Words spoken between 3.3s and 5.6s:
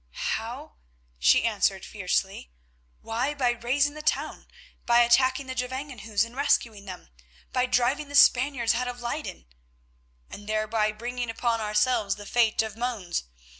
by raising the town; by attacking the